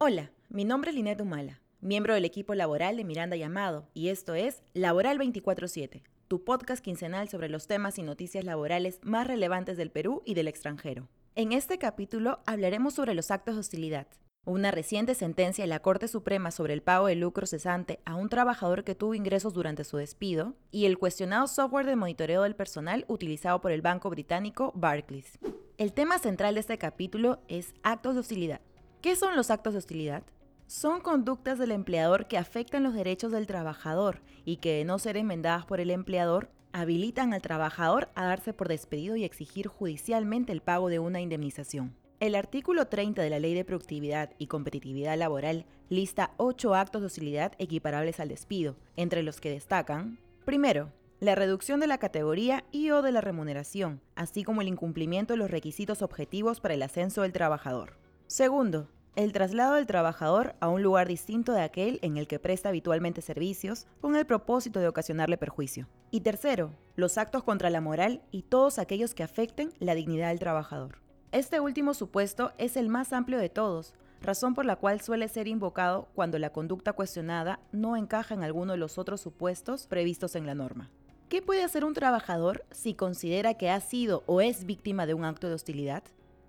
[0.00, 4.36] Hola, mi nombre es Linet Humala, miembro del equipo laboral de Miranda Llamado, y esto
[4.36, 9.90] es Laboral 24-7, tu podcast quincenal sobre los temas y noticias laborales más relevantes del
[9.90, 11.08] Perú y del extranjero.
[11.34, 14.06] En este capítulo hablaremos sobre los actos de hostilidad,
[14.44, 18.28] una reciente sentencia de la Corte Suprema sobre el pago de lucro cesante a un
[18.28, 23.04] trabajador que tuvo ingresos durante su despido y el cuestionado software de monitoreo del personal
[23.08, 25.40] utilizado por el banco británico Barclays.
[25.76, 28.60] El tema central de este capítulo es actos de hostilidad.
[29.00, 30.24] ¿Qué son los actos de hostilidad?
[30.66, 35.16] Son conductas del empleador que afectan los derechos del trabajador y que, de no ser
[35.16, 40.62] enmendadas por el empleador, habilitan al trabajador a darse por despedido y exigir judicialmente el
[40.62, 41.94] pago de una indemnización.
[42.18, 47.06] El artículo 30 de la Ley de Productividad y Competitividad Laboral lista ocho actos de
[47.06, 52.90] hostilidad equiparables al despido, entre los que destacan, primero, la reducción de la categoría y
[52.90, 57.22] o de la remuneración, así como el incumplimiento de los requisitos objetivos para el ascenso
[57.22, 58.07] del trabajador.
[58.28, 62.68] Segundo, el traslado del trabajador a un lugar distinto de aquel en el que presta
[62.68, 65.88] habitualmente servicios con el propósito de ocasionarle perjuicio.
[66.10, 70.40] Y tercero, los actos contra la moral y todos aquellos que afecten la dignidad del
[70.40, 70.98] trabajador.
[71.32, 75.48] Este último supuesto es el más amplio de todos, razón por la cual suele ser
[75.48, 80.44] invocado cuando la conducta cuestionada no encaja en alguno de los otros supuestos previstos en
[80.44, 80.90] la norma.
[81.30, 85.24] ¿Qué puede hacer un trabajador si considera que ha sido o es víctima de un
[85.24, 86.02] acto de hostilidad?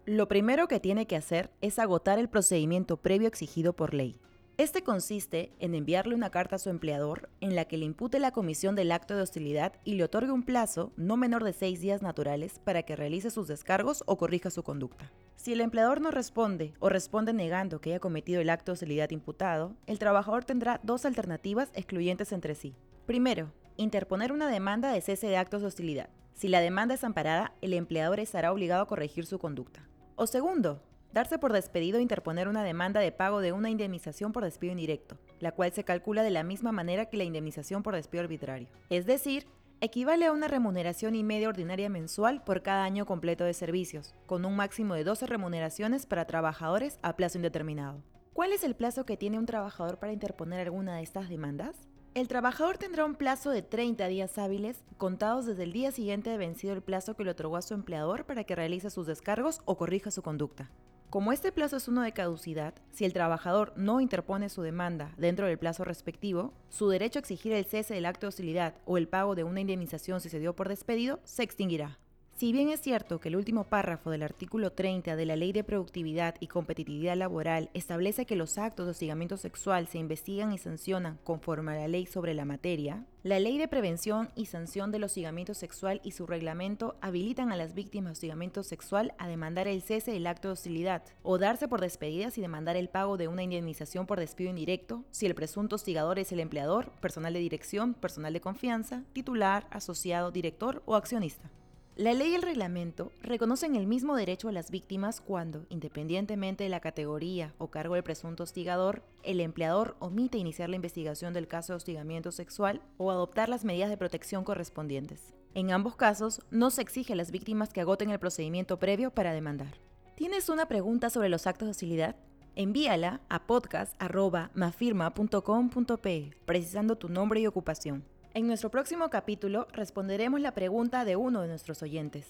[0.06, 4.20] Lo primero que tiene que hacer es agotar el procedimiento previo exigido por ley.
[4.58, 8.32] Este consiste en enviarle una carta a su empleador en la que le impute la
[8.32, 12.02] comisión del acto de hostilidad y le otorgue un plazo no menor de seis días
[12.02, 15.12] naturales para que realice sus descargos o corrija su conducta.
[15.38, 19.12] Si el empleador no responde o responde negando que haya cometido el acto de hostilidad
[19.12, 22.76] imputado, el trabajador tendrá dos alternativas excluyentes entre sí.
[23.06, 26.10] Primero, interponer una demanda de cese de actos de hostilidad.
[26.40, 29.86] Si la demanda es amparada, el empleador estará obligado a corregir su conducta.
[30.16, 34.46] O segundo, darse por despedido e interponer una demanda de pago de una indemnización por
[34.46, 38.24] despido indirecto, la cual se calcula de la misma manera que la indemnización por despido
[38.24, 38.70] arbitrario.
[38.90, 39.48] Es decir,
[39.82, 44.46] equivale a una remuneración y media ordinaria mensual por cada año completo de servicios, con
[44.46, 48.02] un máximo de 12 remuneraciones para trabajadores a plazo indeterminado.
[48.32, 51.76] ¿Cuál es el plazo que tiene un trabajador para interponer alguna de estas demandas?
[52.16, 56.38] El trabajador tendrá un plazo de 30 días hábiles contados desde el día siguiente de
[56.38, 59.78] vencido el plazo que le otorgó a su empleador para que realice sus descargos o
[59.78, 60.72] corrija su conducta.
[61.12, 65.46] Como este plazo es uno de caducidad, si el trabajador no interpone su demanda dentro
[65.46, 69.08] del plazo respectivo, su derecho a exigir el cese del acto de hostilidad o el
[69.08, 72.00] pago de una indemnización si se dio por despedido se extinguirá.
[72.40, 75.66] Si bien es cierto que el último párrafo del artículo 30 de la Ley de
[75.66, 81.20] Productividad y Competitividad Laboral establece que los actos de hostigamiento sexual se investigan y sancionan
[81.26, 85.54] conforme a la ley sobre la materia, la Ley de Prevención y Sanción del Hostigamiento
[85.54, 90.14] Sexual y su reglamento habilitan a las víctimas de hostigamiento sexual a demandar el cese
[90.14, 94.06] del acto de hostilidad o darse por despedidas y demandar el pago de una indemnización
[94.06, 98.40] por despido indirecto si el presunto hostigador es el empleador, personal de dirección, personal de
[98.40, 101.52] confianza, titular, asociado, director o accionista.
[102.00, 106.70] La ley y el reglamento reconocen el mismo derecho a las víctimas cuando, independientemente de
[106.70, 111.74] la categoría o cargo del presunto hostigador, el empleador omite iniciar la investigación del caso
[111.74, 115.34] de hostigamiento sexual o adoptar las medidas de protección correspondientes.
[115.54, 119.34] En ambos casos, no se exige a las víctimas que agoten el procedimiento previo para
[119.34, 119.76] demandar.
[120.16, 122.16] ¿Tienes una pregunta sobre los actos de hostilidad?
[122.56, 128.06] Envíala a podcast.mafirma.com.pe, precisando tu nombre y ocupación.
[128.36, 132.28] En nuestro próximo capítulo responderemos la pregunta de uno de nuestros oyentes.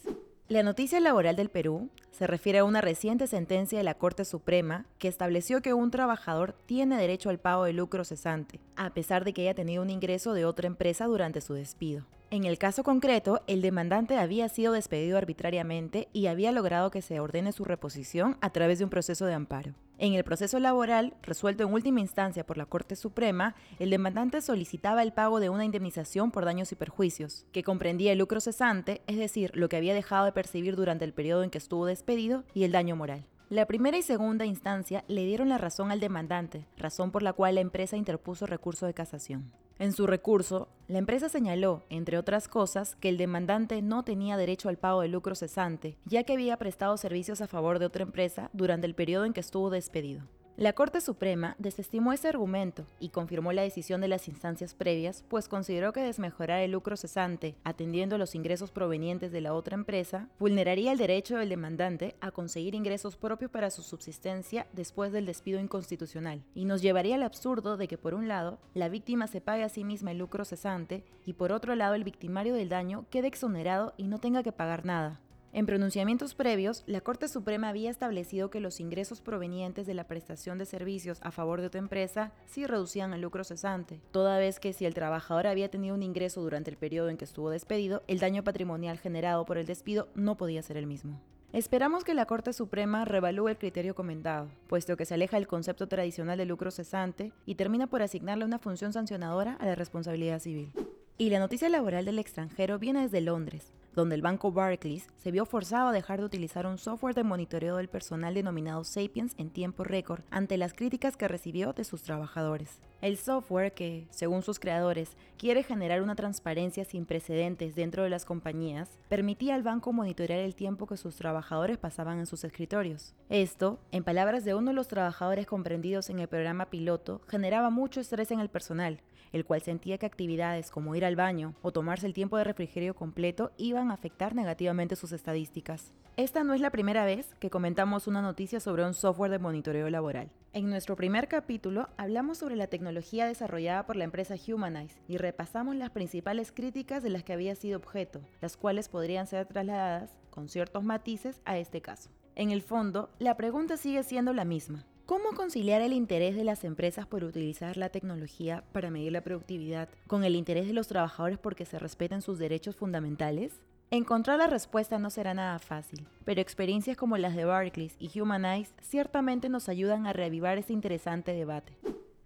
[0.48, 4.86] La noticia laboral del Perú se refiere a una reciente sentencia de la Corte Suprema
[4.98, 9.34] que estableció que un trabajador tiene derecho al pago de lucro cesante, a pesar de
[9.34, 12.06] que haya tenido un ingreso de otra empresa durante su despido.
[12.32, 17.20] En el caso concreto, el demandante había sido despedido arbitrariamente y había logrado que se
[17.20, 19.74] ordene su reposición a través de un proceso de amparo.
[19.98, 25.02] En el proceso laboral, resuelto en última instancia por la Corte Suprema, el demandante solicitaba
[25.02, 29.18] el pago de una indemnización por daños y perjuicios, que comprendía el lucro cesante, es
[29.18, 32.64] decir, lo que había dejado de percibir durante el periodo en que estuvo despedido, y
[32.64, 33.26] el daño moral.
[33.50, 37.56] La primera y segunda instancia le dieron la razón al demandante, razón por la cual
[37.56, 39.52] la empresa interpuso recurso de casación.
[39.80, 44.68] En su recurso, la empresa señaló, entre otras cosas, que el demandante no tenía derecho
[44.68, 48.50] al pago de lucro cesante, ya que había prestado servicios a favor de otra empresa
[48.52, 50.24] durante el periodo en que estuvo despedido.
[50.60, 55.48] La Corte Suprema desestimó ese argumento y confirmó la decisión de las instancias previas, pues
[55.48, 60.92] consideró que desmejorar el lucro cesante, atendiendo los ingresos provenientes de la otra empresa, vulneraría
[60.92, 66.44] el derecho del demandante a conseguir ingresos propios para su subsistencia después del despido inconstitucional,
[66.54, 69.70] y nos llevaría al absurdo de que por un lado, la víctima se pague a
[69.70, 73.94] sí misma el lucro cesante y por otro lado el victimario del daño quede exonerado
[73.96, 75.22] y no tenga que pagar nada.
[75.52, 80.60] En pronunciamientos previos, la Corte Suprema había establecido que los ingresos provenientes de la prestación
[80.60, 84.74] de servicios a favor de otra empresa sí reducían el lucro cesante, toda vez que
[84.74, 88.20] si el trabajador había tenido un ingreso durante el periodo en que estuvo despedido, el
[88.20, 91.20] daño patrimonial generado por el despido no podía ser el mismo.
[91.52, 95.88] Esperamos que la Corte Suprema revalúe el criterio comentado, puesto que se aleja del concepto
[95.88, 100.72] tradicional de lucro cesante y termina por asignarle una función sancionadora a la responsabilidad civil.
[101.18, 105.46] Y la noticia laboral del extranjero viene desde Londres, donde el banco Barclays se vio
[105.46, 109.84] forzado a dejar de utilizar un software de monitoreo del personal denominado Sapiens en tiempo
[109.84, 112.80] récord ante las críticas que recibió de sus trabajadores.
[113.02, 118.26] El software que, según sus creadores, quiere generar una transparencia sin precedentes dentro de las
[118.26, 123.16] compañías, permitía al banco monitorear el tiempo que sus trabajadores pasaban en sus escritorios.
[123.30, 128.02] Esto, en palabras de uno de los trabajadores comprendidos en el programa piloto, generaba mucho
[128.02, 129.00] estrés en el personal,
[129.32, 132.96] el cual sentía que actividades como ir al baño o tomarse el tiempo de refrigerio
[132.96, 135.94] completo iban a afectar negativamente sus estadísticas.
[136.18, 139.90] Esta no es la primera vez que comentamos una noticia sobre un software de monitoreo
[139.90, 140.30] laboral.
[140.52, 145.76] En nuestro primer capítulo hablamos sobre la tecnología desarrollada por la empresa Humanize y repasamos
[145.76, 150.50] las principales críticas de las que había sido objeto, las cuales podrían ser trasladadas, con
[150.50, 152.10] ciertos matices, a este caso.
[152.34, 154.88] En el fondo, la pregunta sigue siendo la misma.
[155.06, 159.88] ¿Cómo conciliar el interés de las empresas por utilizar la tecnología para medir la productividad
[160.08, 163.62] con el interés de los trabajadores porque se respeten sus derechos fundamentales?
[163.92, 168.72] Encontrar la respuesta no será nada fácil, pero experiencias como las de Barclays y Humanize
[168.84, 171.76] ciertamente nos ayudan a reavivar este interesante debate.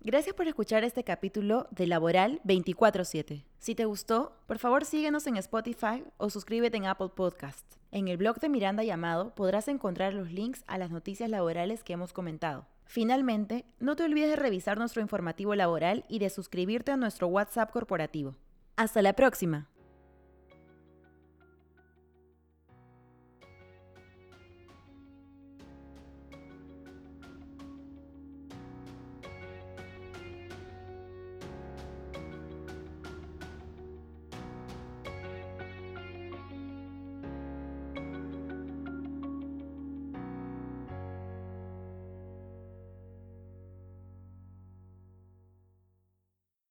[0.02, 3.46] Gracias por escuchar este capítulo de Laboral 24/7.
[3.60, 7.66] Si te gustó, por favor síguenos en Spotify o suscríbete en Apple Podcast.
[7.92, 11.94] En el blog de Miranda Llamado podrás encontrar los links a las noticias laborales que
[11.94, 12.68] hemos comentado.
[12.84, 17.72] Finalmente, no te olvides de revisar nuestro informativo laboral y de suscribirte a nuestro WhatsApp
[17.72, 18.36] corporativo.
[18.76, 19.70] Hasta la próxima.